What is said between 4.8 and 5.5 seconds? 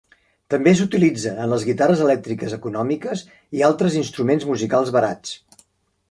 barats.